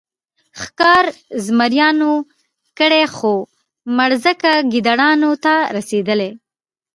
ښکار 0.61 1.05
زمریانو 1.45 2.11
کړی 2.79 3.03
خو 3.15 3.33
مړزکه 3.97 4.53
ګیدړانو 4.71 5.31
ته 5.43 5.53
رسېدلې. 5.77 6.31